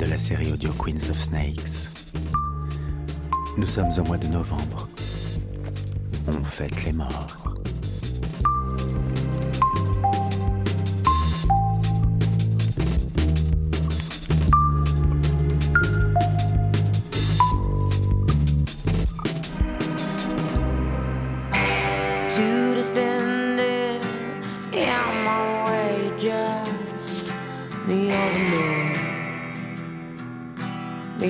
de 0.00 0.06
la 0.06 0.16
série 0.16 0.50
audio 0.50 0.72
Queens 0.72 1.10
of 1.10 1.20
Snakes. 1.20 1.90
Nous 3.58 3.66
sommes 3.66 3.90
au 3.98 4.02
mois 4.02 4.16
de 4.16 4.28
novembre. 4.28 4.88
On 6.26 6.42
fête 6.42 6.84
les 6.84 6.92
morts. 6.92 7.39
Je 31.20 31.26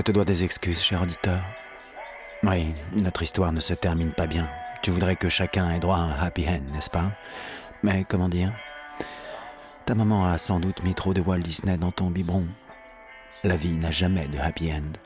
te 0.00 0.10
dois 0.10 0.24
des 0.24 0.42
excuses, 0.42 0.82
cher 0.82 1.02
auditeur. 1.02 1.40
Oui, 2.42 2.74
notre 2.94 3.22
histoire 3.22 3.52
ne 3.52 3.60
se 3.60 3.74
termine 3.74 4.10
pas 4.10 4.26
bien. 4.26 4.50
Tu 4.82 4.90
voudrais 4.90 5.14
que 5.14 5.28
chacun 5.28 5.70
ait 5.70 5.78
droit 5.78 5.98
à 5.98 6.00
un 6.00 6.18
happy 6.18 6.48
end, 6.48 6.62
n'est-ce 6.74 6.90
pas? 6.90 7.12
Mais 7.84 8.04
comment 8.08 8.28
dire? 8.28 8.52
Ta 9.86 9.94
maman 9.94 10.26
a 10.26 10.36
sans 10.36 10.58
doute 10.58 10.82
mis 10.82 10.94
trop 10.94 11.14
de 11.14 11.20
Walt 11.20 11.38
Disney 11.38 11.76
dans 11.76 11.92
ton 11.92 12.10
biberon. 12.10 12.48
La 13.44 13.56
vie 13.56 13.76
n'a 13.76 13.92
jamais 13.92 14.26
de 14.26 14.38
happy 14.38 14.72
end. 14.72 14.98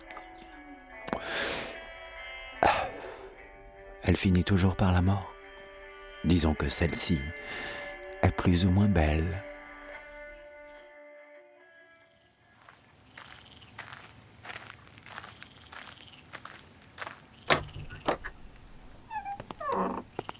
Elle 4.04 4.16
finit 4.16 4.42
toujours 4.42 4.74
par 4.74 4.92
la 4.92 5.00
mort. 5.00 5.32
Disons 6.24 6.54
que 6.54 6.68
celle-ci 6.68 7.20
est 8.22 8.32
plus 8.32 8.64
ou 8.64 8.70
moins 8.70 8.88
belle. 8.88 9.42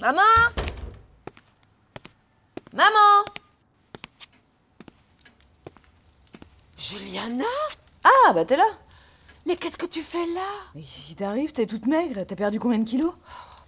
Maman! 0.01 0.23
Maman! 2.73 3.25
Juliana? 6.77 7.45
Ah, 8.03 8.33
bah 8.33 8.45
t'es 8.45 8.57
là. 8.57 8.67
Mais 9.47 9.55
qu'est-ce 9.55 9.79
que 9.79 9.87
tu 9.87 10.03
fais 10.03 10.27
là? 10.35 10.41
Mais 10.75 10.83
si 10.83 11.15
t'arrives, 11.15 11.53
t'es 11.53 11.67
toute 11.67 11.87
maigre, 11.87 12.25
t'as 12.27 12.35
perdu 12.35 12.59
combien 12.59 12.81
de 12.81 12.89
kilos? 12.89 13.15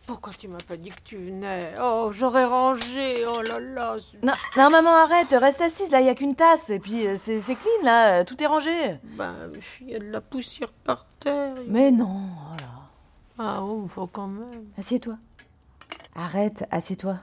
Pourquoi 0.07 0.33
tu 0.35 0.49
m'as 0.49 0.59
pas 0.59 0.77
dit 0.77 0.91
que 0.91 1.01
tu 1.03 1.17
venais? 1.17 1.73
Oh, 1.81 2.11
j'aurais 2.13 2.45
rangé, 2.45 3.25
oh 3.27 3.41
là 3.41 3.59
là 3.59 3.97
non, 4.23 4.33
non, 4.57 4.71
maman, 4.71 4.91
arrête, 4.91 5.35
reste 5.39 5.63
assise, 5.63 5.91
là, 5.91 6.01
y 6.01 6.09
a 6.09 6.15
qu'une 6.15 6.35
tasse, 6.35 6.69
et 6.71 6.79
puis 6.79 7.07
euh, 7.07 7.17
c'est 7.17 7.41
c'est 7.41 7.55
clean, 7.55 7.85
là, 7.85 8.21
euh, 8.21 8.25
tout 8.25 8.43
est 8.43 8.47
rangé. 8.47 8.99
Ben, 9.03 9.35
il 9.81 9.91
y 9.91 9.95
a 9.95 9.99
de 9.99 10.11
la 10.11 10.21
poussière 10.21 10.73
par 10.85 11.07
terre. 11.21 11.55
Mais 11.67 11.91
non, 11.91 12.21
oh 12.21 12.57
là. 12.61 12.67
Ah 13.39 13.63
oh, 13.63 13.89
faut 13.89 14.07
quand 14.07 14.29
même. 14.29 14.67
Assieds-toi. 14.79 15.17
Arrête, 16.15 16.67
assieds-toi. 16.71 17.19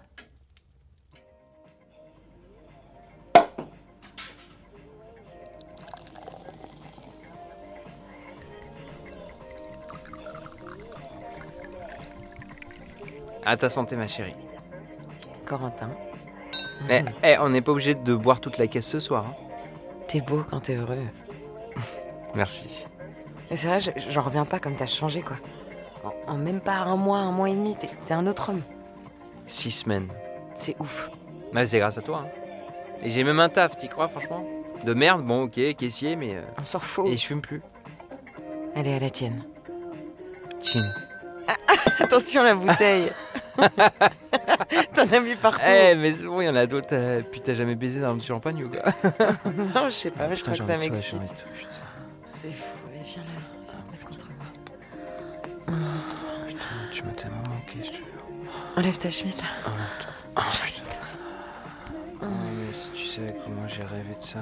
À 13.51 13.57
ta 13.57 13.69
santé, 13.69 13.97
ma 13.97 14.07
chérie. 14.07 14.33
Corentin, 15.45 15.89
Eh, 16.89 17.01
eh, 17.21 17.37
on 17.39 17.49
n'est 17.49 17.59
pas 17.61 17.73
obligé 17.73 17.95
de 17.95 18.15
boire 18.15 18.39
toute 18.39 18.57
la 18.57 18.67
caisse 18.67 18.87
ce 18.87 18.99
soir. 18.99 19.25
hein. 19.27 19.35
t'es 20.07 20.21
beau 20.21 20.45
quand 20.49 20.61
t'es 20.61 20.75
heureux. 20.75 21.05
Merci. 22.35 22.69
Mais 23.49 23.57
c'est 23.57 23.67
vrai, 23.67 23.81
je- 23.81 23.91
j'en 24.09 24.21
reviens 24.21 24.45
pas 24.45 24.59
comme 24.59 24.77
t'as 24.77 24.85
changé, 24.85 25.21
quoi. 25.21 25.35
En, 26.05 26.31
en 26.33 26.37
même 26.37 26.61
pas 26.61 26.77
un 26.77 26.95
mois, 26.95 27.17
un 27.19 27.31
mois 27.33 27.49
et 27.49 27.53
demi, 27.55 27.75
t'es 27.75 28.13
un 28.13 28.25
autre 28.25 28.49
homme. 28.51 28.61
Six 29.47 29.71
semaines. 29.71 30.07
C'est 30.55 30.77
ouf. 30.79 31.11
Bah, 31.51 31.65
c'est 31.65 31.79
grâce 31.79 31.97
à 31.97 32.01
toi. 32.01 32.23
hein. 32.25 32.29
Et 33.03 33.11
j'ai 33.11 33.25
même 33.25 33.41
un 33.41 33.49
taf, 33.49 33.77
t'y 33.77 33.89
crois, 33.89 34.07
franchement? 34.07 34.45
De 34.85 34.93
merde, 34.93 35.23
bon, 35.25 35.43
ok, 35.43 35.75
caissier, 35.75 36.15
mais. 36.15 36.35
euh, 36.37 36.41
On 36.57 36.63
s'en 36.63 36.79
fout. 36.79 37.07
Et 37.07 37.17
je 37.17 37.25
fume 37.25 37.41
plus. 37.41 37.61
Allez, 38.77 38.93
à 38.93 38.99
la 38.99 39.09
tienne. 39.09 39.43
Chin. 40.63 40.83
Attention 41.99 42.43
la 42.43 42.55
bouteille. 42.55 43.11
T'en 44.95 45.11
as 45.11 45.19
mis 45.19 45.35
partout. 45.35 45.69
Eh, 45.69 45.95
mais 45.95 46.13
c'est 46.13 46.23
bon, 46.23 46.41
il 46.41 46.45
y 46.45 46.49
en 46.49 46.55
a 46.55 46.65
d'autres. 46.65 46.87
euh, 46.93 47.21
Puis 47.31 47.41
t'as 47.41 47.53
jamais 47.53 47.75
baisé 47.75 47.99
dans 48.01 48.15
du 48.15 48.25
champagne 48.25 48.63
ou 48.63 48.69
quoi 48.69 48.79
Non, 49.75 49.85
je 49.85 49.89
sais 49.91 50.11
pas, 50.11 50.27
mais 50.27 50.35
je 50.35 50.41
crois 50.43 50.57
que 50.57 50.63
ça 50.63 50.73
Putain, 50.77 50.81
j'ai 50.83 50.89
envie 50.89 50.89
de 50.89 50.95
toi, 50.95 51.01
j'ai 51.01 51.17
m'excite. 51.17 51.19
envie 51.19 51.29
de 51.29 51.35
toi, 51.35 51.47
putain. 51.57 51.69
T'es 52.41 52.51
fou, 52.51 52.65
mais 52.87 53.01
viens 53.03 53.23
là, 53.23 53.29
viens 53.69 53.81
te 53.81 53.91
mettre 53.91 54.05
contre 54.05 54.25
moi. 54.37 54.47
Putain, 56.47 56.59
tu 56.93 57.03
m'as 57.03 57.11
tellement 57.11 57.43
manqué, 57.49 57.77
je 57.83 57.89
te 57.91 57.95
jure. 57.97 58.05
Enlève 58.77 58.97
ta 58.97 59.11
chemise 59.11 59.41
là. 59.41 59.47
Oh, 59.67 60.41
Oh, 62.23 62.25
mais 62.25 62.73
si 62.77 62.89
tu 62.91 63.05
sais 63.07 63.35
comment 63.43 63.67
j'ai 63.67 63.83
rêvé 63.83 64.15
de 64.19 64.23
ça. 64.25 64.39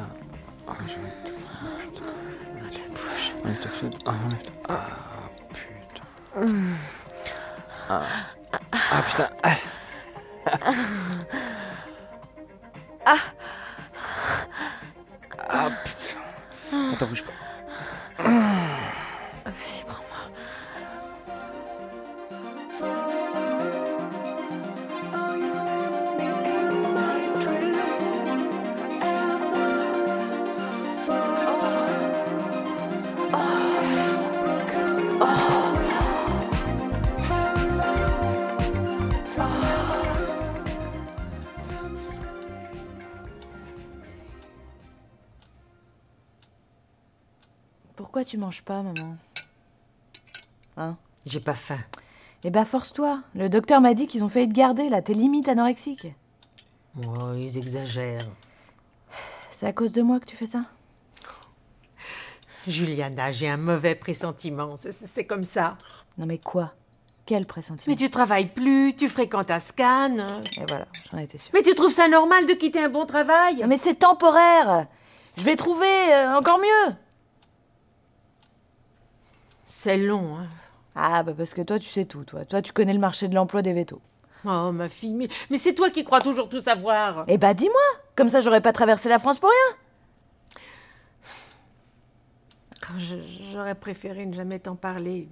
Oh, 0.68 0.72
j'ai 0.86 0.96
envie 0.96 1.12
de 1.24 1.30
te 1.30 1.36
prendre, 1.46 1.78
putain. 1.80 2.04
Ta. 3.62 3.70
Ah, 4.06 4.12
enlève 4.26 4.44
ta- 4.44 4.52
Ah, 4.70 4.76
putain. 5.50 6.06
Ah, 7.90 8.04
Ah, 8.92 9.02
putain. 9.04 9.30
Ah. 13.06 13.18
Ah, 15.52 15.70
putain. 15.84 16.94
Attends, 16.94 17.08
bouge 17.08 17.24
pas. 17.24 17.49
Tu 48.30 48.38
manges 48.38 48.62
pas, 48.62 48.84
maman 48.84 49.18
Hein? 50.78 50.98
J'ai 51.26 51.40
pas 51.40 51.56
faim. 51.56 51.80
Eh 52.44 52.52
bah, 52.52 52.64
force-toi. 52.64 53.22
Le 53.34 53.50
docteur 53.50 53.82
m'a 53.82 53.94
dit 53.96 54.06
qu'ils 54.08 54.24
ont 54.24 54.30
failli 54.30 54.48
te 54.48 54.54
garder, 54.54 54.88
là, 54.88 55.02
t'es 55.02 55.14
limite 55.14 55.50
anorexique. 55.50 56.08
Oh, 56.98 57.34
ils 57.36 57.58
exagèrent. 57.58 58.28
C'est 59.50 59.66
à 59.66 59.74
cause 59.74 59.92
de 59.92 60.02
moi 60.04 60.20
que 60.20 60.26
tu 60.26 60.36
fais 60.36 60.46
ça? 60.46 60.66
Juliana, 62.68 63.32
j'ai 63.32 63.50
un 63.50 63.58
mauvais 63.58 63.96
pressentiment. 63.96 64.76
C'est- 64.78 65.26
comme 65.26 65.44
ça. 65.44 65.78
Non, 66.18 66.26
mais 66.28 66.38
quoi? 66.38 66.74
Quel 67.26 67.46
pressentiment? 67.48 67.92
Mais 67.94 67.98
tu 67.98 68.10
travailles 68.12 68.48
plus, 68.50 68.96
tu 68.96 69.10
fréquentes 69.10 69.50
à 69.52 69.60
Scan. 69.60 70.18
Et 70.58 70.66
voilà, 70.68 70.88
j'en 71.12 71.18
étais 71.18 71.38
sûre. 71.40 71.52
Mais 71.54 71.64
tu 71.64 71.74
trouves 71.74 71.92
ça 71.92 72.08
normal 72.08 72.46
de 72.46 72.54
quitter 72.54 72.84
un 72.84 72.90
bon 72.90 73.06
travail? 73.06 73.60
Ah, 73.64 73.68
Mais 73.68 73.78
c'est 73.78 73.96
temporaire 73.96 74.86
Je 75.36 75.44
vais 75.44 75.56
trouver 75.56 76.14
euh, 76.14 76.38
encore 76.38 76.60
mieux 76.60 76.96
C'est 79.70 79.98
long, 79.98 80.36
hein. 80.36 80.48
Ah, 80.96 81.22
bah 81.22 81.34
parce 81.38 81.54
que 81.54 81.62
toi, 81.62 81.78
tu 81.78 81.88
sais 81.88 82.06
tout, 82.06 82.24
toi. 82.24 82.44
Toi, 82.44 82.62
tu 82.64 82.74
connais 82.74 82.92
le 82.92 83.00
marché 83.00 83.28
de 83.28 83.36
l'emploi 83.36 83.62
des 83.62 83.72
vétos. 83.72 84.02
Oh, 84.44 84.72
ma 84.72 84.90
fille, 84.90 85.14
mais, 85.14 85.30
mais 85.52 85.60
c'est 85.60 85.76
toi 85.76 85.92
qui 85.92 86.04
crois 86.04 86.22
toujours 86.22 86.50
tout 86.50 86.60
savoir. 86.60 87.24
Eh 87.28 87.38
bah, 87.38 87.54
dis-moi 87.54 87.80
Comme 88.16 88.30
ça, 88.30 88.42
j'aurais 88.42 88.62
pas 88.62 88.74
traversé 88.74 89.10
la 89.10 89.20
France 89.20 89.38
pour 89.38 89.50
rien 89.50 89.78
Oh, 92.90 93.16
J'aurais 93.52 93.76
préféré 93.76 94.26
ne 94.26 94.34
jamais 94.34 94.58
t'en 94.58 94.76
parler, 94.76 95.30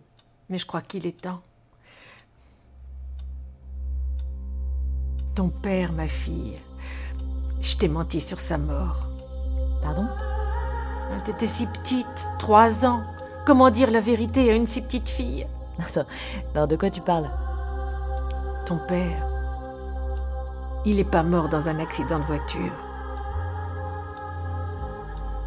mais 0.49 0.59
je 0.59 0.67
crois 0.67 0.81
qu'il 0.81 1.07
est 1.07 1.19
temps. 1.19 1.41
Ton 5.33 5.49
père, 5.49 5.93
ma 5.93 6.07
fille, 6.07 6.55
je 7.59 7.75
t'ai 7.75 7.87
menti 7.87 8.19
sur 8.19 8.39
sa 8.39 8.59
mort. 8.59 9.07
Pardon? 9.81 10.07
T'étais 11.25 11.47
si 11.47 11.65
petite, 11.65 12.27
trois 12.37 12.85
ans. 12.85 13.03
Comment 13.47 13.69
dire 13.69 13.91
la 13.91 14.01
vérité 14.01 14.51
à 14.51 14.55
une 14.55 14.67
si 14.67 14.81
petite 14.81 15.07
fille 15.07 15.47
non, 16.53 16.67
de 16.67 16.75
quoi 16.75 16.89
tu 16.89 16.99
parles? 16.99 17.29
Ton 18.65 18.77
père, 18.77 19.23
il 20.85 20.97
n'est 20.97 21.05
pas 21.05 21.23
mort 21.23 21.47
dans 21.47 21.69
un 21.69 21.79
accident 21.79 22.19
de 22.19 22.25
voiture. 22.25 22.73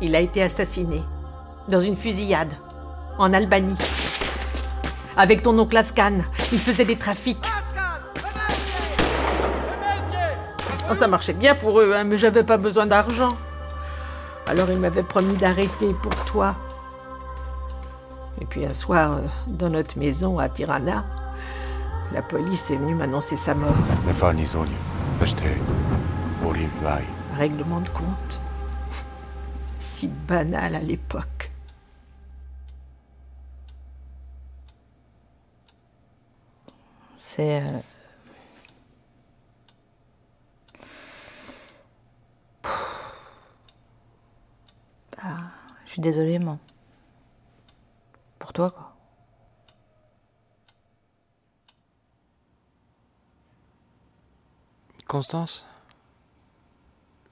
Il 0.00 0.16
a 0.16 0.20
été 0.20 0.42
assassiné 0.42 1.02
dans 1.68 1.80
une 1.80 1.94
fusillade 1.94 2.54
en 3.18 3.34
Albanie. 3.34 3.76
Avec 5.18 5.42
ton 5.42 5.58
oncle 5.58 5.76
Ascan. 5.76 6.20
Il 6.52 6.58
faisait 6.58 6.86
des 6.86 6.96
trafics. 6.96 7.44
Oh, 10.90 10.94
ça 10.94 11.06
marchait 11.06 11.34
bien 11.34 11.54
pour 11.54 11.78
eux, 11.78 11.92
hein, 11.94 12.04
mais 12.04 12.16
j'avais 12.16 12.44
pas 12.44 12.56
besoin 12.56 12.86
d'argent. 12.86 13.36
Alors 14.46 14.70
ils 14.70 14.78
m'avaient 14.78 15.02
promis 15.02 15.36
d'arrêter 15.36 15.94
pour 16.02 16.14
toi. 16.24 16.54
Et 18.40 18.46
puis 18.46 18.64
un 18.64 18.74
soir, 18.74 19.12
euh, 19.18 19.26
dans 19.46 19.68
notre 19.68 19.98
maison 19.98 20.38
à 20.38 20.48
Tirana, 20.48 21.04
la 22.12 22.22
police 22.22 22.70
est 22.70 22.76
venue 22.76 22.94
m'annoncer 22.94 23.36
sa 23.36 23.54
mort. 23.54 23.74
Règlement 27.36 27.80
de 27.80 27.88
compte. 27.90 28.40
Si 29.78 30.08
banal 30.08 30.74
à 30.74 30.80
l'époque. 30.80 31.50
C'est. 37.18 37.60
euh, 37.62 37.78
Ah, 45.22 45.50
je 45.86 45.92
suis 45.92 46.00
désolée, 46.02 46.38
moi. 46.38 46.58
Pour 48.50 48.68
toi, 48.68 48.70
quoi. 48.70 48.96
Constance? 55.06 55.64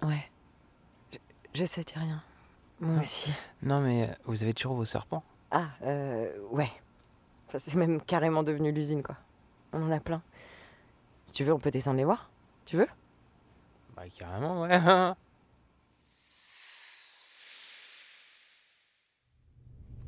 Ouais. 0.00 0.30
Je, 1.12 1.18
je 1.54 1.64
sais, 1.64 1.82
dis 1.82 1.94
rien. 1.96 2.22
Moi 2.78 3.02
aussi. 3.02 3.32
Non, 3.64 3.80
mais 3.80 4.08
euh, 4.08 4.14
vous 4.26 4.44
avez 4.44 4.54
toujours 4.54 4.74
vos 4.74 4.84
serpents? 4.84 5.24
Ah, 5.50 5.70
euh, 5.82 6.38
ouais. 6.52 6.70
Enfin, 7.48 7.58
c'est 7.58 7.74
même 7.74 8.00
carrément 8.00 8.44
devenu 8.44 8.70
l'usine, 8.70 9.02
quoi. 9.02 9.16
On 9.72 9.82
en 9.82 9.90
a 9.90 9.98
plein. 9.98 10.22
Si 11.26 11.32
tu 11.32 11.42
veux, 11.42 11.52
on 11.52 11.58
peut 11.58 11.72
descendre 11.72 11.96
les 11.96 12.04
voir. 12.04 12.30
Tu 12.64 12.76
veux? 12.76 12.88
Bah, 13.96 14.04
carrément, 14.16 14.62
ouais. 14.62 14.78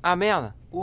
ah 0.02 0.16
merde 0.16 0.52
Wow 0.72 0.82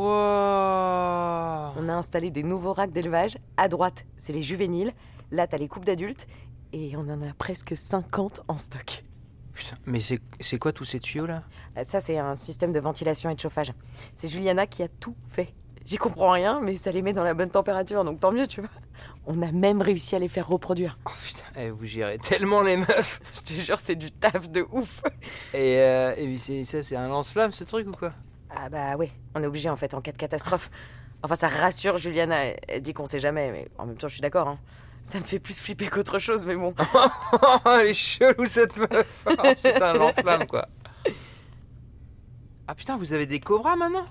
On 1.75 1.89
a 1.89 1.93
installé 1.93 2.29
des 2.31 2.43
nouveaux 2.43 2.73
racks 2.73 2.91
d'élevage. 2.91 3.37
À 3.57 3.67
droite, 3.67 4.05
c'est 4.17 4.33
les 4.33 4.41
juvéniles. 4.41 4.91
Là, 5.31 5.47
t'as 5.47 5.57
les 5.57 5.67
coupes 5.67 5.85
d'adultes. 5.85 6.27
Et 6.73 6.95
on 6.97 7.01
en 7.09 7.21
a 7.21 7.33
presque 7.37 7.75
50 7.75 8.41
en 8.47 8.57
stock. 8.57 9.03
Putain, 9.53 9.77
mais 9.85 9.99
c'est 9.99 10.59
quoi 10.59 10.71
tous 10.71 10.85
ces 10.85 10.99
tuyaux 10.99 11.25
là? 11.25 11.43
Euh, 11.77 11.83
Ça, 11.83 11.99
c'est 11.99 12.17
un 12.19 12.35
système 12.35 12.71
de 12.71 12.79
ventilation 12.79 13.29
et 13.29 13.35
de 13.35 13.39
chauffage. 13.39 13.73
C'est 14.13 14.27
Juliana 14.27 14.67
qui 14.67 14.83
a 14.83 14.87
tout 14.87 15.15
fait. 15.29 15.53
J'y 15.85 15.95
comprends 15.97 16.31
rien, 16.31 16.59
mais 16.61 16.75
ça 16.75 16.91
les 16.91 17.01
met 17.01 17.13
dans 17.13 17.23
la 17.23 17.33
bonne 17.33 17.49
température, 17.49 18.03
donc 18.03 18.19
tant 18.19 18.33
mieux, 18.33 18.45
tu 18.45 18.59
vois. 18.59 18.69
On 19.25 19.41
a 19.41 19.51
même 19.53 19.81
réussi 19.81 20.15
à 20.17 20.19
les 20.19 20.27
faire 20.27 20.47
reproduire. 20.47 20.99
Oh 21.07 21.11
putain, 21.23 21.45
eh, 21.55 21.69
vous 21.69 21.85
gérez 21.85 22.17
tellement 22.19 22.61
les 22.61 22.75
meufs 22.75 23.21
Je 23.33 23.41
te 23.41 23.53
jure, 23.53 23.79
c'est 23.79 23.95
du 23.95 24.11
taf 24.11 24.49
de 24.51 24.67
ouf. 24.69 25.01
Et, 25.53 25.77
euh, 25.79 26.13
et 26.17 26.65
ça, 26.65 26.83
c'est 26.83 26.97
un 26.97 27.07
lance-flamme 27.07 27.53
ce 27.53 27.63
truc 27.63 27.87
ou 27.87 27.91
quoi? 27.93 28.13
Ah 28.49 28.69
bah 28.69 28.95
ouais, 28.95 29.11
on 29.35 29.43
est 29.43 29.45
obligé 29.47 29.69
en 29.69 29.75
fait 29.75 29.93
en 29.93 30.01
cas 30.01 30.11
de 30.11 30.17
catastrophe. 30.17 30.69
Enfin, 31.23 31.35
ça 31.35 31.47
rassure 31.47 31.97
Juliana. 31.97 32.43
Elle, 32.67 32.81
dit 32.81 32.93
qu'on 32.93 33.07
sait 33.07 33.19
jamais, 33.19 33.51
mais 33.51 33.67
en 33.77 33.85
même 33.85 33.97
temps, 33.97 34.07
je 34.07 34.13
suis 34.13 34.21
d'accord. 34.21 34.47
hein. 34.47 34.59
Ça 35.03 35.19
me 35.19 35.23
fait 35.23 35.39
plus 35.39 35.59
flipper 35.59 35.87
qu'autre 35.87 36.19
chose, 36.19 36.45
mais 36.45 36.55
bon. 36.55 36.73
Elle 37.65 37.87
est 37.87 37.93
chelou 37.93 38.45
cette 38.45 38.75
meuf 38.77 39.25
Oh, 39.25 39.33
Putain, 39.63 39.93
lance-flamme 39.93 40.45
quoi 40.47 40.67
Ah 42.67 42.75
putain, 42.75 42.97
vous 42.97 43.13
avez 43.13 43.25
des 43.25 43.39
cobras 43.39 43.75
maintenant? 43.77 44.05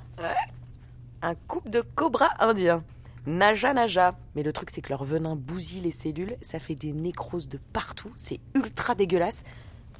Un 1.22 1.34
couple 1.34 1.70
de 1.70 1.82
cobras 1.82 2.30
indiens. 2.38 2.82
Naja 3.26 3.74
Naja. 3.74 4.16
Mais 4.34 4.42
le 4.42 4.52
truc, 4.52 4.70
c'est 4.70 4.80
que 4.80 4.88
leur 4.88 5.04
venin 5.04 5.36
bousille 5.36 5.82
les 5.82 5.90
cellules, 5.90 6.36
ça 6.40 6.58
fait 6.60 6.74
des 6.74 6.92
nécroses 6.92 7.48
de 7.48 7.58
partout, 7.72 8.12
c'est 8.16 8.40
ultra 8.54 8.94
dégueulasse. 8.94 9.44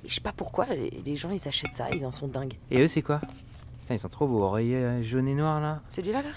Mais 0.02 0.08
je 0.08 0.14
sais 0.14 0.20
pas 0.20 0.32
pourquoi, 0.32 0.66
les 0.74 1.16
gens 1.16 1.30
ils 1.30 1.46
achètent 1.46 1.74
ça, 1.74 1.90
ils 1.90 2.06
en 2.06 2.10
sont 2.10 2.28
dingues. 2.28 2.54
Et 2.70 2.80
eux, 2.80 2.88
c'est 2.88 3.02
quoi? 3.02 3.20
Putain, 3.86 3.94
ils 3.94 3.98
sont 4.00 4.08
trop 4.08 4.26
beaux, 4.26 4.42
oreillers 4.42 4.84
euh, 4.84 5.00
jaunes 5.04 5.28
et 5.28 5.34
noirs 5.36 5.60
là. 5.60 5.80
Celui-là 5.88 6.20
là 6.22 6.30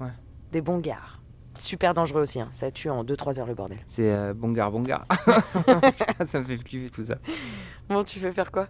Ouais. 0.00 0.12
Des 0.52 0.62
bons 0.62 0.78
gares. 0.78 1.20
Super 1.58 1.92
dangereux 1.92 2.22
aussi, 2.22 2.40
hein. 2.40 2.48
ça 2.50 2.70
tue 2.70 2.88
en 2.88 3.04
2-3 3.04 3.40
heures 3.40 3.46
le 3.46 3.52
bordel. 3.54 3.76
C'est 3.88 4.10
euh, 4.10 4.32
Bongar 4.32 4.70
Bongar. 4.70 5.04
ça 6.24 6.40
me 6.40 6.46
fait 6.46 6.56
flipper 6.56 6.88
tout 6.88 7.04
ça. 7.04 7.16
Bon, 7.90 8.02
tu 8.04 8.18
veux 8.20 8.32
faire 8.32 8.50
quoi? 8.50 8.68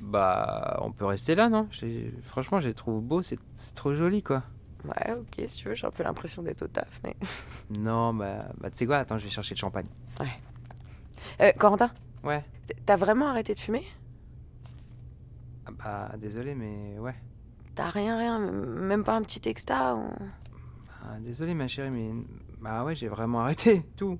Bah, 0.00 0.78
on 0.82 0.92
peut 0.92 1.04
rester 1.04 1.34
là, 1.34 1.48
non? 1.48 1.66
Franchement, 2.22 2.60
je 2.60 2.68
les 2.68 2.74
trouve 2.74 3.02
beaux, 3.02 3.22
c'est 3.22 3.40
trop 3.74 3.92
joli 3.92 4.22
quoi. 4.22 4.44
Ouais, 4.84 5.12
ok, 5.14 5.44
si 5.48 5.56
tu 5.58 5.68
veux, 5.68 5.74
j'ai 5.74 5.88
un 5.88 5.90
peu 5.90 6.04
l'impression 6.04 6.44
d'être 6.44 6.62
au 6.62 6.68
taf, 6.68 7.00
mais. 7.02 7.16
Non, 7.76 8.14
bah, 8.14 8.44
bah 8.60 8.70
tu 8.70 8.76
sais 8.78 8.86
quoi? 8.86 8.98
Attends, 8.98 9.18
je 9.18 9.24
vais 9.24 9.30
chercher 9.30 9.56
le 9.56 9.58
champagne. 9.58 9.88
Euh, 11.40 11.50
Corentin, 11.58 11.90
Ouais. 12.22 12.44
t'as 12.86 12.96
vraiment 12.96 13.28
arrêté 13.30 13.52
de 13.52 13.58
fumer? 13.58 13.84
Bah, 15.82 16.12
désolé, 16.18 16.54
mais 16.54 16.98
ouais. 16.98 17.14
T'as 17.74 17.90
rien, 17.90 18.18
rien, 18.18 18.38
même 18.38 19.04
pas 19.04 19.16
un 19.16 19.22
petit 19.22 19.48
extra 19.48 19.94
ou... 19.96 20.08
Ah, 21.02 21.18
désolé, 21.20 21.54
ma 21.54 21.66
chérie, 21.68 21.90
mais. 21.90 22.10
Bah 22.60 22.84
ouais, 22.84 22.94
j'ai 22.94 23.08
vraiment 23.08 23.40
arrêté, 23.40 23.82
tout. 23.96 24.18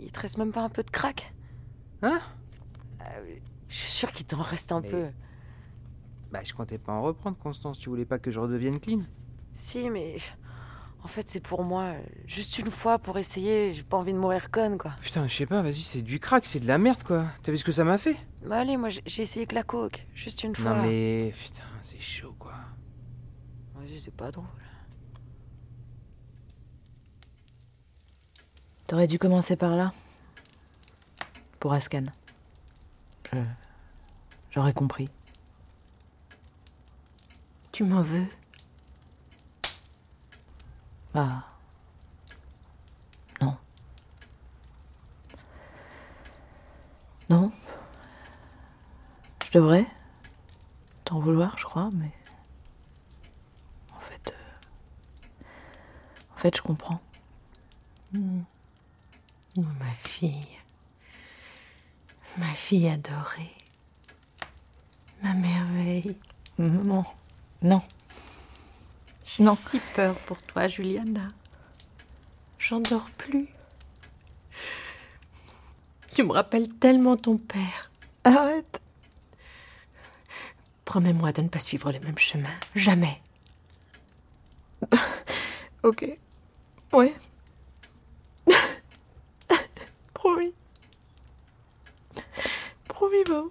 Il 0.00 0.10
te 0.10 0.20
reste 0.20 0.38
même 0.38 0.50
pas 0.52 0.62
un 0.62 0.68
peu 0.68 0.82
de 0.82 0.90
crack? 0.90 1.32
Hein? 2.02 2.20
Euh, 3.02 3.36
Je 3.68 3.74
suis 3.76 3.90
sûre 3.90 4.10
qu'il 4.10 4.26
t'en 4.26 4.42
reste 4.42 4.72
un 4.72 4.80
Mais- 4.80 4.88
peu. 4.90 5.06
Bah, 6.32 6.40
je 6.44 6.52
comptais 6.52 6.78
pas 6.78 6.92
en 6.92 7.02
reprendre, 7.02 7.36
Constance. 7.38 7.78
Tu 7.78 7.88
voulais 7.90 8.04
pas 8.06 8.18
que 8.18 8.30
je 8.30 8.38
redevienne 8.40 8.80
clean? 8.80 9.00
Si, 9.52 9.88
mais. 9.90 10.16
En 11.02 11.08
fait, 11.08 11.28
c'est 11.30 11.40
pour 11.40 11.64
moi. 11.64 11.82
euh, 11.84 12.00
Juste 12.26 12.58
une 12.58 12.70
fois 12.70 12.98
pour 12.98 13.16
essayer. 13.18 13.72
J'ai 13.72 13.82
pas 13.82 13.96
envie 13.96 14.12
de 14.12 14.18
mourir 14.18 14.50
conne, 14.50 14.76
quoi. 14.78 14.92
Putain, 15.00 15.26
je 15.28 15.34
sais 15.34 15.46
pas, 15.46 15.62
vas-y, 15.62 15.82
c'est 15.82 16.02
du 16.02 16.20
crack, 16.20 16.44
c'est 16.46 16.60
de 16.60 16.66
la 16.66 16.76
merde, 16.78 17.02
quoi. 17.02 17.26
T'as 17.42 17.52
vu 17.52 17.58
ce 17.58 17.64
que 17.64 17.72
ça 17.72 17.84
m'a 17.84 17.96
fait? 17.98 18.16
Bah, 18.44 18.58
allez, 18.60 18.76
moi, 18.76 18.88
j'ai 18.90 19.22
essayé 19.22 19.46
que 19.46 19.54
la 19.54 19.62
coke. 19.62 20.06
Juste 20.14 20.44
une 20.44 20.54
fois. 20.54 20.74
Non, 20.74 20.82
mais. 20.82 21.32
Putain, 21.42 21.62
c'est 21.82 22.00
chaud, 22.00 22.34
quoi. 22.38 22.52
Vas-y, 23.76 24.00
c'est 24.00 24.14
pas 24.14 24.30
drôle. 24.30 24.44
T'aurais 28.86 29.06
dû 29.06 29.18
commencer 29.18 29.56
par 29.56 29.76
là. 29.76 29.92
Pour 31.60 31.72
Ascan. 31.72 32.04
Je- 33.32 33.38
J'aurais 34.50 34.72
compris. 34.72 35.08
Tu 37.72 37.84
m'en 37.84 38.02
veux? 38.02 38.26
Bah. 41.14 41.44
Non. 43.40 43.56
Non. 47.28 47.52
Je 49.44 49.50
devrais 49.58 49.86
t'en 51.04 51.18
vouloir, 51.18 51.58
je 51.58 51.64
crois, 51.64 51.90
mais. 51.92 52.12
En 53.96 54.00
fait. 54.00 54.32
euh, 54.32 55.44
En 56.34 56.36
fait, 56.36 56.56
je 56.56 56.62
comprends. 56.62 57.00
Oh, 58.14 59.62
ma 59.78 59.92
fille. 59.94 60.48
Ma 62.36 62.46
fille 62.46 62.88
adorée. 62.88 63.52
Ma 65.22 65.34
merveille. 65.34 66.16
Non. 66.58 67.04
Non. 67.62 67.82
J'ai 69.38 69.44
si 69.56 69.80
peur 69.94 70.14
pour 70.20 70.42
toi, 70.42 70.66
Juliana. 70.68 71.28
J'en 72.58 72.80
dors 72.80 73.08
plus. 73.16 73.48
Tu 76.14 76.24
me 76.24 76.32
rappelles 76.32 76.68
tellement 76.68 77.16
ton 77.16 77.38
père. 77.38 77.90
Arrête. 78.24 78.82
Promets-moi 80.84 81.32
de 81.32 81.42
ne 81.42 81.48
pas 81.48 81.60
suivre 81.60 81.92
le 81.92 82.00
même 82.00 82.18
chemin. 82.18 82.54
Jamais. 82.74 83.20
Ok. 85.82 86.04
Ouais. 86.92 87.14
Promis. 90.12 90.52
Promis, 92.86 93.24
maman. 93.26 93.48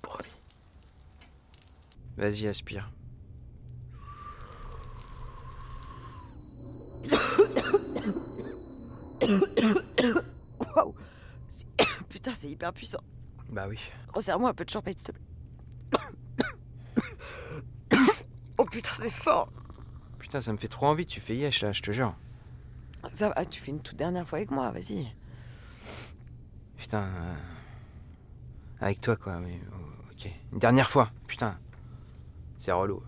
Promis. 0.00 0.30
Vas-y, 2.16 2.46
aspire. 2.46 2.90
puissant. 12.72 13.02
Bah 13.48 13.66
oui. 13.68 13.78
Resserre-moi 14.12 14.50
un 14.50 14.54
peu 14.54 14.64
de 14.64 14.70
champagne, 14.70 14.94
s'il 14.96 15.08
te 15.08 15.12
plaît. 15.12 15.22
oh 18.58 18.64
putain, 18.64 18.90
c'est 19.00 19.10
fort 19.10 19.48
Putain, 20.18 20.40
ça 20.40 20.52
me 20.52 20.56
fait 20.58 20.68
trop 20.68 20.86
envie, 20.86 21.06
tu 21.06 21.20
fais 21.20 21.36
yesh 21.36 21.62
là, 21.62 21.72
je 21.72 21.82
te 21.82 21.92
jure. 21.92 22.14
Ça 23.12 23.28
va, 23.28 23.44
tu 23.44 23.60
fais 23.60 23.70
une 23.70 23.80
toute 23.80 23.96
dernière 23.96 24.26
fois 24.26 24.38
avec 24.38 24.50
moi, 24.50 24.70
vas-y. 24.70 25.06
Putain. 26.76 27.04
Euh, 27.04 27.34
avec 28.80 29.00
toi, 29.00 29.16
quoi, 29.16 29.38
mais. 29.38 29.60
Oh, 29.72 30.12
ok. 30.12 30.30
Une 30.52 30.58
dernière 30.58 30.90
fois, 30.90 31.10
putain. 31.26 31.58
C'est 32.58 32.72
relou. 32.72 33.02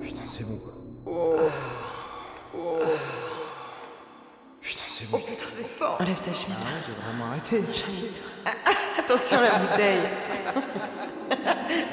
Putain, 0.00 0.22
c'est 0.36 0.44
bon, 0.44 0.58
quoi. 0.58 0.81
Enlève 6.02 6.20
ta 6.20 6.34
chemise. 6.34 6.64
Ah, 6.64 6.82
j'ai 6.84 6.92
vraiment 6.94 7.26
arrêté. 7.30 7.62
Attention 8.98 9.40
la 9.40 9.56
bouteille. 9.56 10.00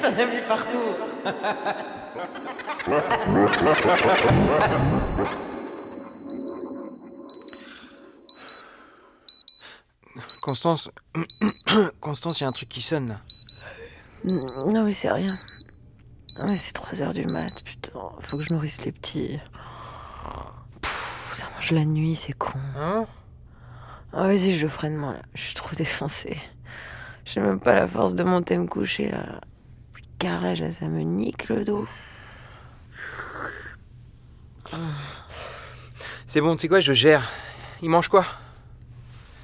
T'en 0.00 0.08
as 0.08 0.26
mis 0.26 0.40
partout. 0.48 0.78
Constance. 10.40 10.90
Constance, 12.00 12.40
il 12.40 12.42
y 12.42 12.46
a 12.46 12.48
un 12.48 12.52
truc 12.52 12.68
qui 12.68 12.82
sonne 12.82 13.10
là. 13.10 13.20
Non, 14.66 14.82
mais 14.82 14.92
c'est 14.92 15.12
rien. 15.12 15.38
Non, 16.36 16.46
mais 16.48 16.56
c'est 16.56 16.72
3 16.72 17.00
heures 17.02 17.14
du 17.14 17.26
mat, 17.26 17.62
putain. 17.62 17.92
Faut 18.18 18.38
que 18.38 18.42
je 18.42 18.52
nourrisse 18.52 18.84
les 18.84 18.90
petits. 18.90 19.38
Pff, 20.82 21.30
ça 21.32 21.44
mange 21.54 21.70
la 21.70 21.84
nuit, 21.84 22.16
c'est 22.16 22.32
con. 22.32 22.50
Hein? 22.76 23.06
Ah, 24.12 24.26
vas-y, 24.26 24.56
je 24.58 24.62
le 24.62 24.68
ferai 24.68 24.90
là. 24.90 25.16
Je 25.34 25.42
suis 25.42 25.54
trop 25.54 25.74
défoncée. 25.76 26.36
J'ai 27.24 27.40
même 27.40 27.60
pas 27.60 27.74
la 27.74 27.88
force 27.88 28.14
de 28.14 28.24
monter 28.24 28.58
me 28.58 28.66
coucher, 28.66 29.10
là. 29.10 29.40
Carrelage, 30.18 30.62
là, 30.62 30.70
ça 30.70 30.88
me 30.88 31.00
nique 31.02 31.48
le 31.48 31.64
dos. 31.64 31.86
C'est 36.26 36.40
bon, 36.40 36.54
tu 36.56 36.62
sais 36.62 36.68
quoi, 36.68 36.80
je 36.80 36.92
gère. 36.92 37.30
Il 37.82 37.90
mange 37.90 38.08
quoi? 38.08 38.24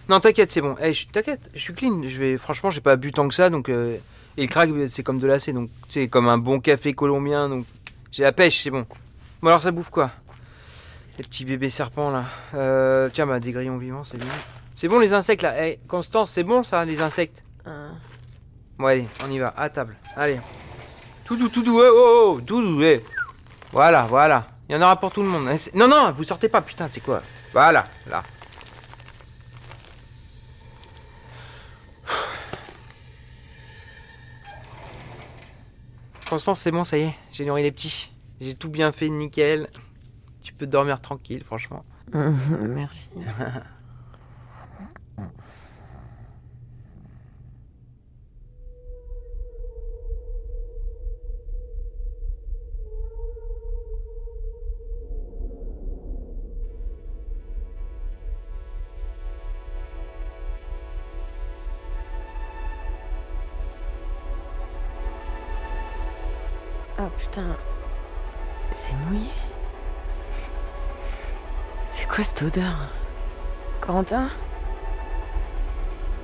Non, 0.09 0.21
t'inquiète, 0.21 0.53
c'est 0.53 0.61
bon. 0.61 0.77
Eh, 0.81 0.95
je- 0.95 1.07
t'inquiète, 1.09 1.41
je 1.55 1.59
suis 1.61 1.75
clean. 1.75 2.03
Je 2.05 2.17
vais, 2.19 2.39
franchement, 2.39 2.71
j'ai 2.71 2.81
pas 2.81 2.97
bu 2.97 3.13
tant 3.13 3.27
que 3.29 3.35
ça, 3.35 3.51
donc. 3.51 3.69
euh, 3.69 3.97
Et 4.39 4.43
le 4.43 4.49
crack, 4.49 4.69
c'est 4.91 5.03
comme 5.03 5.19
de 5.19 5.27
l'acé, 5.27 5.55
donc 5.55 5.71
c'est 5.89 6.09
comme 6.09 6.29
un 6.29 6.37
bon 6.37 6.61
café 6.61 6.93
colombien, 6.93 7.49
donc 7.49 7.65
j'ai 8.13 8.23
la 8.23 8.33
pêche, 8.33 8.63
c'est 8.63 8.69
bon. 8.71 8.85
Bon 9.41 9.49
alors 9.49 9.63
ça 9.63 9.71
bouffe 9.71 9.89
quoi? 9.89 10.11
Les 11.19 11.25
petits 11.25 11.45
bébés 11.45 11.71
serpents 11.71 12.11
là. 12.11 12.25
Euh, 12.55 13.09
tiens, 13.13 13.27
bah 13.27 13.41
des 13.41 13.53
grillons 13.53 13.79
vivants, 13.79 14.05
c'est 14.05 14.19
bien. 14.19 14.29
C'est 14.75 14.89
bon 14.89 14.99
les 14.99 15.13
insectes 15.15 15.43
là. 15.43 15.67
Eh, 15.67 15.79
Constance, 15.89 16.31
c'est 16.33 16.43
bon 16.45 16.63
ça, 16.63 16.85
les 16.85 17.01
insectes 17.01 17.43
Hein. 17.65 17.95
Bon 18.79 18.87
allez, 18.87 19.09
on 19.25 19.33
y 19.33 19.39
va, 19.39 19.53
à 19.57 19.69
table. 19.69 19.97
Allez. 20.15 20.39
Tout 21.25 21.37
doux, 21.37 21.49
tout 21.49 21.63
doux, 21.65 21.81
oh, 21.81 21.91
oh, 21.91 22.35
oh, 22.37 22.41
tout 22.47 22.63
doux, 22.63 22.83
eh. 22.83 23.03
Voilà, 23.73 24.03
voilà. 24.05 24.47
Il 24.69 24.75
y 24.75 24.79
en 24.79 24.83
aura 24.83 25.01
pour 25.01 25.11
tout 25.11 25.23
le 25.23 25.29
monde. 25.29 25.49
Eh, 25.51 25.77
Non, 25.77 25.89
non, 25.89 26.13
vous 26.13 26.23
sortez 26.23 26.49
pas, 26.49 26.61
putain, 26.63 26.87
c'est 26.89 27.01
quoi? 27.01 27.21
Voilà, 27.53 27.85
là. 28.09 28.23
Constance, 36.29 36.61
c'est 36.61 36.71
bon, 36.71 36.85
ça 36.85 36.99
y 36.99 37.03
est, 37.03 37.15
j'ai 37.33 37.45
nourri 37.45 37.63
les 37.63 37.73
petits. 37.73 38.13
J'ai 38.41 38.55
tout 38.55 38.69
bien 38.69 38.93
fait, 38.93 39.09
nickel. 39.09 39.69
Tu 40.47 40.53
peux 40.55 40.69
dormir 40.69 41.01
tranquille, 41.01 41.43
franchement. 41.43 41.85
Merci. 42.13 43.11
Oh 67.01 67.09
putain. 67.19 67.57
C'est 68.77 68.95
mouillé. 68.95 69.33
C'est 72.07 72.15
quoi 72.15 72.25
cette 72.25 72.43
odeur 72.43 72.77
Corentin 73.81 74.29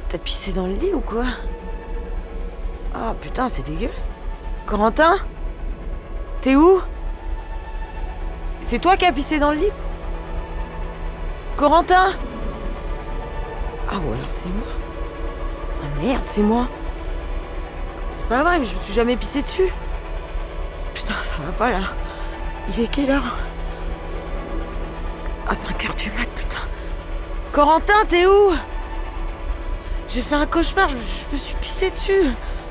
T'as 0.09 0.19
pissé 0.19 0.53
dans 0.53 0.69
le 0.69 0.75
lit 0.75 0.93
ou 0.95 1.01
quoi 1.01 1.25
Oh 2.95 3.13
putain, 3.21 3.49
c'est 3.49 3.67
dégueulasse. 3.67 4.09
Corentin 4.65 5.17
T'es 6.41 6.55
où 6.55 6.81
C'est 8.61 8.79
toi 8.79 8.97
qui 8.97 9.07
as 9.07 9.13
pissé 9.13 9.41
dans 9.41 9.51
le 9.51 9.59
lit 9.59 9.73
Corentin 11.57 12.13
Ah 13.91 13.97
ou 13.97 14.13
alors 14.13 14.31
c'est 14.31 14.47
moi 14.47 14.69
Ah 15.83 16.01
merde, 16.01 16.23
c'est 16.27 16.43
moi 16.43 16.69
C'est 18.13 18.27
pas 18.29 18.45
vrai, 18.45 18.61
mais 18.61 18.67
je 18.67 18.77
me 18.77 18.83
suis 18.83 18.95
jamais 18.95 19.17
pissé 19.17 19.43
dessus. 19.43 19.73
Putain, 20.95 21.15
ça 21.23 21.35
va 21.45 21.51
pas 21.51 21.71
là. 21.71 21.93
Il 22.69 22.85
est 22.85 22.89
quelle 22.89 23.11
heure 23.11 23.37
Ah, 25.53 25.55
5 25.55 25.85
heures 25.85 25.95
du 25.97 26.11
mat, 26.13 26.31
putain. 26.35 26.61
Corentin, 27.53 28.07
t'es 28.09 28.25
où? 28.25 28.55
J'ai 30.09 30.23
fait 30.23 30.35
un 30.35 30.47
cauchemar, 30.47 30.89
je, 30.89 30.97
je 30.97 31.31
me 31.31 31.37
suis 31.37 31.55
pissé 31.57 31.91
dessus. 31.91 32.23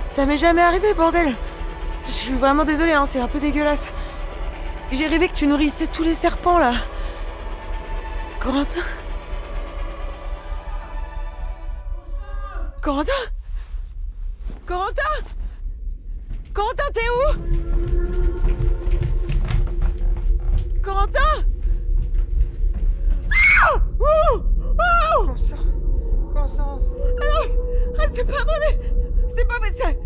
Ça 0.09 0.25
m'est 0.25 0.39
jamais 0.39 0.63
arrivé, 0.63 0.95
bordel. 0.95 1.35
Je 2.07 2.11
suis 2.11 2.33
vraiment 2.33 2.63
désolée, 2.63 2.93
hein, 2.93 3.05
c'est 3.07 3.19
un 3.19 3.27
peu 3.27 3.39
dégueulasse. 3.39 3.88
J'ai 4.91 5.05
rêvé 5.05 5.27
que 5.27 5.35
tu 5.35 5.45
nourrissais 5.45 5.85
tous 5.85 6.01
les 6.01 6.15
serpents 6.15 6.57
là. 6.57 6.73
Corentin? 8.39 8.81
Corentin? 12.81 13.11
Corentin? 14.65 15.03
Corentin, 16.51 16.85
t'es 16.95 17.09
où? 17.11 17.35
Corentin? 20.81 21.20
Ah 23.62 23.75
Ouh 24.00 25.25
Constance 25.25 25.60
Constance 26.34 26.84
Ah, 28.00 28.03
c'est 28.13 28.25
pas 28.25 28.44
vrai. 28.44 28.80
C'est 29.36 29.48
pas 29.48 29.60
vrai, 29.60 29.72
c'est... 29.74 30.00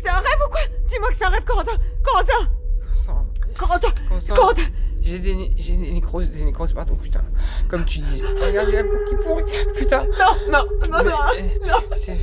C'est 0.00 0.08
un 0.08 0.14
rêve 0.16 0.40
ou 0.46 0.50
quoi? 0.50 0.60
Dis-moi 0.88 1.08
que 1.10 1.16
c'est 1.16 1.24
un 1.24 1.28
rêve, 1.30 1.44
Corentin 1.44 1.72
Corentin 2.02 2.48
Constance 2.88 3.26
Corentin 3.56 3.88
Corentin 4.34 4.62
J'ai 5.00 5.18
des, 5.18 5.52
j'ai 5.56 5.76
des 5.76 5.92
nécroses, 5.92 6.30
des 6.30 6.44
nécroses 6.44 6.72
partout, 6.72 6.96
putain. 6.96 7.22
Comme 7.68 7.84
tu 7.84 7.98
disais. 8.00 8.24
Regarde, 8.24 8.68
il 8.68 8.74
y 8.74 8.78
a 8.78 8.82
la 8.82 8.88
peau 8.88 8.96
qui 9.08 9.16
pourrit. 9.16 9.44
Putain. 9.76 10.04
Non, 10.04 10.36
non, 10.50 10.64
non, 10.90 10.98
Mais, 11.04 11.10
non, 11.10 11.10
euh, 11.10 11.68
non 11.68 11.96
c'est- 11.96 12.18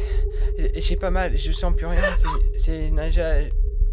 J'ai 0.58 0.82
j'ai 0.82 0.96
pas 0.96 1.10
mal, 1.12 1.38
je 1.38 1.52
sens 1.52 1.76
plus 1.76 1.86
rien. 1.86 2.02
c'est- 2.18 2.58
C'est 2.58 2.92
Naja. 2.92 3.42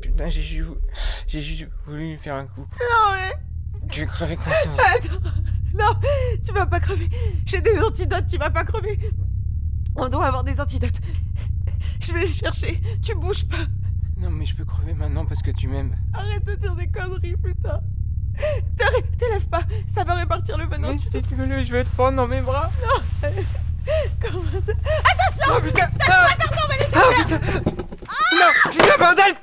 Putain, 0.01 0.29
j'ai 0.29 0.43
juste, 0.43 0.69
vou- 0.69 0.79
j'ai 1.27 1.41
juste 1.41 1.67
voulu 1.87 2.11
lui 2.11 2.17
faire 2.17 2.35
un 2.37 2.47
coup. 2.47 2.67
Non, 2.81 3.15
mais... 3.15 3.89
Tu 3.91 4.01
veux 4.01 4.07
crever 4.07 4.37
Attends 4.45 5.31
Non 5.75 5.93
Tu 6.45 6.53
vas 6.53 6.67
pas 6.67 6.81
crever 6.81 7.09
J'ai 7.47 7.61
des 7.61 7.79
antidotes, 7.81 8.27
tu 8.29 8.39
vas 8.39 8.51
pas 8.51 8.65
crever 8.65 8.99
On 9.97 10.09
doit 10.09 10.27
avoir 10.27 10.45
des 10.45 10.61
antidotes. 10.61 11.01
Je 12.01 12.13
vais 12.13 12.21
les 12.21 12.27
chercher. 12.27 12.81
Tu 13.03 13.15
bouges 13.15 13.47
pas. 13.47 13.57
Non, 14.17 14.31
mais 14.31 14.47
je 14.47 14.55
peux 14.55 14.65
crever 14.65 14.95
maintenant 14.95 15.27
parce 15.27 15.43
que 15.43 15.51
tu 15.51 15.69
m'aimes. 15.69 15.97
Arrête 16.15 16.45
de 16.45 16.55
dire 16.55 16.75
des 16.75 16.89
conneries, 16.89 17.37
putain. 17.37 17.81
T'arrête, 18.77 19.17
t'élève 19.17 19.47
pas. 19.49 19.63
Ça 19.93 20.05
va 20.05 20.15
répartir 20.15 20.57
le 20.59 20.67
venin. 20.67 20.93
Mais 20.93 20.99
si 20.99 21.23
tu 21.23 21.35
veux, 21.35 21.65
je 21.65 21.73
vais 21.73 21.85
te 21.85 21.91
prendre 21.91 22.17
dans 22.17 22.27
mes 22.29 22.41
bras. 22.41 22.71
Corentin. 24.21 24.73
Oh 25.51 25.61
putain 25.63 25.89
Ah 26.09 26.27
Ah, 26.31 26.37
putain 26.37 27.39
Non 28.33 28.73
Putain, 28.73 28.99
bordel 28.99 29.35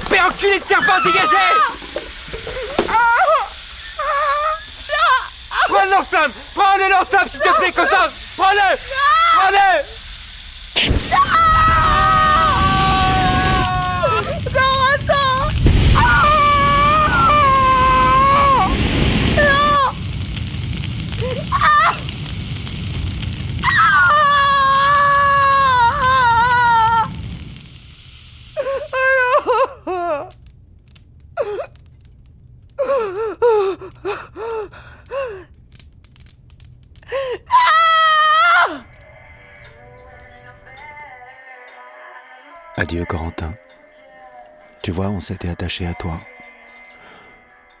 Fais 0.00 0.20
enculer 0.20 0.58
de 0.58 0.64
serpent, 0.64 0.98
dégagez 1.04 2.01
Prends 5.82 5.90
le 5.90 5.96
lance-flamme 5.96 6.30
Prends 6.54 6.76
le 6.76 6.90
lance-flamme, 6.90 7.28
s'il 7.28 7.40
te 7.40 7.56
plaît, 7.56 7.72
Constance 7.72 8.36
Prends-le. 8.36 8.76
Prends-le 9.34 9.82
Tu 44.92 44.96
vois, 44.96 45.08
on 45.08 45.20
s'était 45.20 45.48
attaché 45.48 45.86
à 45.86 45.94
toi. 45.94 46.20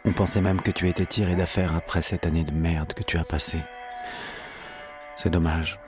On 0.06 0.12
pensait 0.12 0.40
même 0.40 0.62
que 0.62 0.70
tu 0.70 0.88
étais 0.88 1.04
tiré 1.04 1.34
d'affaire 1.34 1.76
après 1.76 2.00
cette 2.00 2.24
année 2.24 2.42
de 2.42 2.52
merde 2.52 2.94
que 2.94 3.02
tu 3.02 3.18
as 3.18 3.24
passée. 3.24 3.60
C'est 5.16 5.28
dommage. 5.28 5.78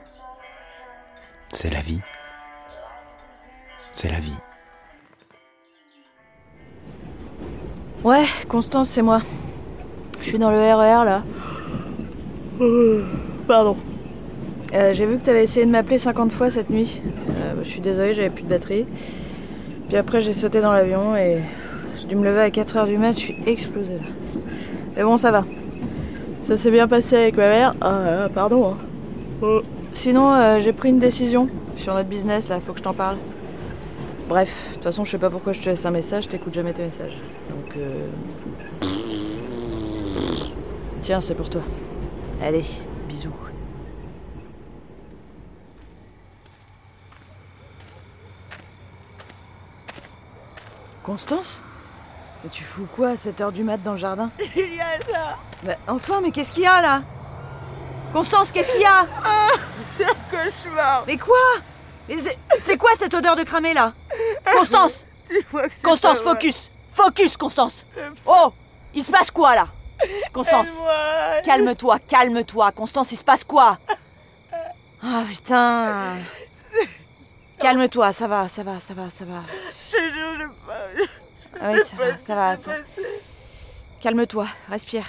C'est 1.49 1.71
la 1.71 1.81
vie. 1.81 1.99
C'est 3.91 4.11
la 4.11 4.19
vie. 4.19 4.37
Ouais, 8.03 8.25
Constance, 8.47 8.89
c'est 8.89 9.01
moi. 9.01 9.23
Je 10.21 10.27
suis 10.27 10.37
dans 10.37 10.51
le 10.51 10.59
RER 10.59 11.05
là. 11.05 11.23
Pardon. 13.47 13.77
Euh, 14.75 14.93
J'ai 14.93 15.07
vu 15.07 15.17
que 15.17 15.23
t'avais 15.25 15.45
essayé 15.45 15.65
de 15.65 15.71
m'appeler 15.71 15.97
50 15.97 16.31
fois 16.31 16.51
cette 16.51 16.69
nuit. 16.69 17.01
Euh, 17.31 17.55
je 17.63 17.67
suis 17.67 17.81
désolée, 17.81 18.13
j'avais 18.13 18.29
plus 18.29 18.43
de 18.43 18.49
batterie. 18.49 18.85
Puis 19.87 19.97
après, 19.97 20.21
j'ai 20.21 20.33
sauté 20.33 20.61
dans 20.61 20.71
l'avion 20.71 21.15
et 21.15 21.41
j'ai 21.97 22.07
dû 22.07 22.15
me 22.15 22.23
lever 22.25 22.41
à 22.41 22.49
4h 22.49 22.87
du 22.87 22.97
mat. 22.97 23.13
Je 23.13 23.19
suis 23.19 23.37
explosée 23.45 23.93
là. 23.95 24.41
Mais 24.95 25.03
bon, 25.03 25.17
ça 25.17 25.31
va. 25.31 25.45
Ça 26.43 26.57
s'est 26.57 26.71
bien 26.71 26.87
passé 26.87 27.15
avec 27.15 27.37
ma 27.37 27.47
mère. 27.47 27.75
Ah, 27.81 27.93
euh, 27.97 28.29
pardon. 28.29 28.71
hein. 28.73 28.77
Euh, 29.43 29.61
Sinon, 29.93 30.31
euh, 30.31 30.59
j'ai 30.59 30.73
pris 30.73 30.89
une 30.89 30.99
décision 30.99 31.47
sur 31.77 31.93
notre 31.93 32.09
business 32.09 32.49
là, 32.49 32.59
faut 32.59 32.73
que 32.73 32.79
je 32.79 32.83
t'en 32.83 32.93
parle. 32.93 33.17
Bref, 34.27 34.67
de 34.69 34.73
toute 34.75 34.83
façon, 34.83 35.05
je 35.05 35.11
sais 35.11 35.17
pas 35.17 35.29
pourquoi 35.29 35.53
je 35.53 35.61
te 35.61 35.69
laisse 35.69 35.85
un 35.85 35.91
message, 35.91 36.27
t'écoutes 36.27 36.53
jamais 36.53 36.73
tes 36.73 36.83
messages. 36.83 37.17
Donc, 37.49 37.77
euh... 37.77 38.07
Tiens, 41.01 41.21
c'est 41.21 41.35
pour 41.35 41.49
toi. 41.49 41.61
Allez, 42.43 42.65
bisous. 43.07 43.29
Constance 51.05 51.61
Mais 52.43 52.49
tu 52.49 52.63
fous 52.63 52.87
quoi 52.95 53.09
à 53.09 53.15
7h 53.15 53.51
du 53.51 53.63
mat 53.63 53.77
dans 53.77 53.91
le 53.91 53.97
jardin 53.97 54.31
Il 54.55 54.75
y 54.75 54.81
a 54.81 54.99
ça. 55.09 55.37
Mais 55.63 55.77
enfin, 55.87 56.19
mais 56.21 56.31
qu'est-ce 56.31 56.51
qu'il 56.51 56.63
y 56.63 56.67
a 56.67 56.81
là? 56.81 57.03
Constance, 58.11 58.51
qu'est-ce 58.51 58.71
qu'il 58.71 58.81
y 58.81 58.85
a? 58.85 59.05
C'est 59.97 60.05
un 60.05 60.15
cauchemar. 60.31 61.03
Mais 61.05 61.17
quoi? 61.17 61.35
Mais 62.09 62.17
c'est- 62.17 62.37
C'est 62.59 62.77
quoi 62.77 62.91
cette 62.97 63.13
odeur 63.13 63.35
de 63.35 63.43
cramé 63.43 63.73
là? 63.73 63.93
Constance! 64.53 65.03
Constance, 65.83 66.21
focus! 66.21 66.71
Focus, 66.93 67.35
Constance! 67.37 67.85
Oh! 68.25 68.53
Il 68.93 69.03
se 69.03 69.11
passe 69.11 69.29
quoi 69.31 69.55
là? 69.55 69.67
Constance. 70.33 70.67
Calme-toi, 71.43 71.99
calme-toi. 72.07 72.71
Constance, 72.71 73.11
il 73.11 73.17
se 73.17 73.23
passe 73.23 73.43
quoi? 73.43 73.77
Ah 75.03 75.23
putain. 75.27 76.15
Calme-toi, 77.59 78.13
ça 78.13 78.27
va, 78.27 78.47
ça 78.47 78.63
va, 78.63 78.79
ça 78.79 78.93
va, 78.93 79.09
ça 79.09 79.25
va. 79.25 79.41
Je 79.91 79.97
te 79.97 80.13
jure, 80.13 80.33
je 80.39 80.47
pas. 80.67 81.11
Ah 81.59 81.71
oui, 81.71 81.79
ça 81.83 81.95
va, 81.95 82.17
ça 82.17 82.35
va. 82.35 82.57
Ça-. 82.57 82.77
Calme-toi, 84.01 84.47
respire. 84.69 85.07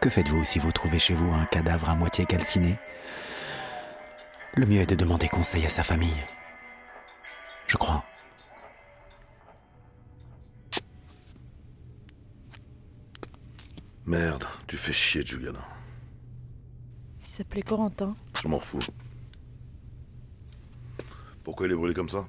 Que 0.00 0.08
faites-vous 0.08 0.44
si 0.44 0.58
vous 0.58 0.72
trouvez 0.72 0.98
chez 0.98 1.14
vous 1.14 1.30
un 1.32 1.44
cadavre 1.46 1.90
à 1.90 1.94
moitié 1.94 2.24
calciné? 2.26 2.78
Le 4.54 4.66
mieux 4.66 4.80
est 4.80 4.86
de 4.86 4.94
demander 4.94 5.28
conseil 5.28 5.66
à 5.66 5.68
sa 5.68 5.82
famille. 5.82 6.24
Je 7.66 7.76
crois. 7.76 8.04
Merde, 14.06 14.44
tu 14.66 14.76
fais 14.76 14.92
chier, 14.92 15.24
Julian. 15.24 15.54
Il 17.22 17.28
s'appelait 17.28 17.62
Corentin. 17.62 18.16
Je 18.42 18.48
m'en 18.48 18.58
fous. 18.58 18.80
Pourquoi 21.44 21.66
il 21.66 21.72
est 21.72 21.76
brûlé 21.76 21.94
comme 21.94 22.08
ça? 22.08 22.26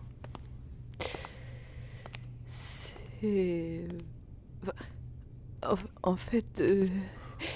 Et... 3.23 3.87
En, 5.63 5.75
en 6.03 6.15
fait... 6.15 6.59
euh, 6.59 6.87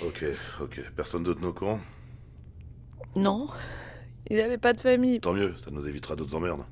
Ok, 0.06 0.25
ok. 0.62 0.82
Personne 0.95 1.23
d'autre 1.23 1.45
au 1.45 1.54
courant? 1.54 1.80
Non. 3.15 3.47
Il 4.30 4.39
avait 4.39 4.58
pas 4.58 4.73
de 4.73 4.80
famille. 4.80 5.19
Tant 5.19 5.34
mieux, 5.34 5.56
ça 5.58 5.69
nous 5.71 5.88
évitera 5.88 6.15
d'autres 6.15 6.36
emmerdes. 6.36 6.65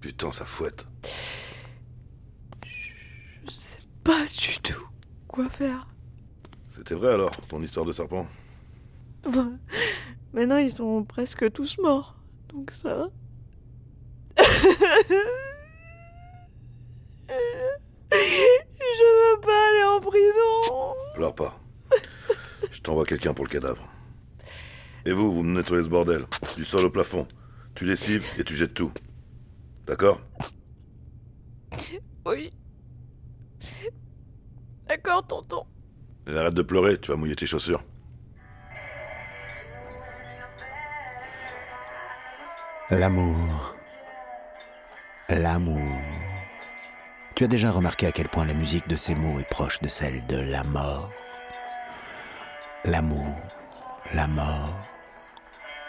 Putain, 0.00 0.30
ça 0.32 0.44
fouette. 0.44 0.86
Pas 4.04 4.24
du 4.26 4.58
tout. 4.62 4.86
Quoi 5.28 5.48
faire 5.48 5.86
C'était 6.68 6.94
vrai 6.94 7.12
alors, 7.12 7.30
ton 7.48 7.62
histoire 7.62 7.86
de 7.86 7.92
serpent? 7.92 8.26
Enfin, 9.26 9.52
Maintenant, 10.32 10.56
ils 10.58 10.72
sont 10.72 11.04
presque 11.04 11.50
tous 11.52 11.78
morts. 11.78 12.16
Donc 12.48 12.70
ça 12.72 12.94
va. 12.94 13.08
Je 18.10 19.34
veux 19.34 19.40
pas 19.40 19.68
aller 19.68 19.84
en 19.84 20.00
Pleure 21.20 21.34
pas. 21.34 21.60
Je 22.70 22.80
t'envoie 22.80 23.04
quelqu'un 23.04 23.34
pour 23.34 23.44
le 23.44 23.50
cadavre. 23.50 23.86
Et 25.04 25.12
vous, 25.12 25.30
vous 25.30 25.42
me 25.42 25.54
nettoyez 25.54 25.84
ce 25.84 25.90
bordel. 25.90 26.24
Du 26.56 26.64
sol 26.64 26.86
au 26.86 26.90
plafond. 26.90 27.28
Tu 27.74 27.84
lessives 27.84 28.24
et 28.38 28.42
tu 28.42 28.56
jettes 28.56 28.72
tout. 28.72 28.90
D'accord? 29.86 30.22
Oui. 32.24 32.54
D'accord, 34.88 35.26
tonton. 35.26 35.66
Et 36.26 36.34
arrête 36.34 36.54
de 36.54 36.62
pleurer, 36.62 36.98
tu 36.98 37.10
vas 37.10 37.18
mouiller 37.18 37.36
tes 37.36 37.44
chaussures. 37.44 37.84
L'amour. 42.88 43.76
L'amour. 45.28 46.09
Tu 47.40 47.44
as 47.44 47.48
déjà 47.48 47.70
remarqué 47.70 48.06
à 48.06 48.12
quel 48.12 48.28
point 48.28 48.44
la 48.44 48.52
musique 48.52 48.86
de 48.86 48.96
ces 48.96 49.14
mots 49.14 49.40
est 49.40 49.48
proche 49.48 49.80
de 49.80 49.88
celle 49.88 50.26
de 50.26 50.36
la 50.36 50.62
mort? 50.62 51.10
L'amour, 52.84 53.34
la 54.12 54.26
mort, 54.26 54.74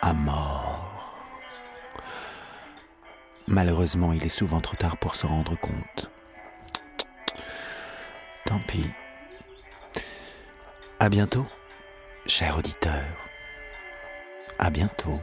à 0.02 0.14
mort. 0.14 1.14
Malheureusement, 3.48 4.14
il 4.14 4.24
est 4.24 4.30
souvent 4.30 4.62
trop 4.62 4.78
tard 4.78 4.96
pour 4.96 5.18
s'en 5.18 5.28
rendre 5.28 5.58
compte. 5.58 6.10
Tant 8.46 8.60
pis. 8.60 8.90
À 11.02 11.10
bientôt, 11.10 11.46
cher 12.28 12.58
auditeur. 12.58 13.04
À 14.58 14.70
bientôt. 14.70 15.20